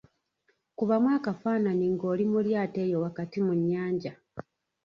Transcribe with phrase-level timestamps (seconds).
[0.77, 4.11] Kubamu akafaanayi ng’oli mu lyato eyo wakati mu nnyanja.